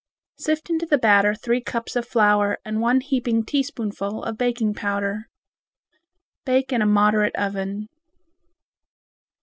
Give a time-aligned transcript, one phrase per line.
[0.39, 5.27] Sift into the batter three cups of flour and one heaping teaspoonful of baking powder.
[6.43, 7.87] Bake in a moderate oven.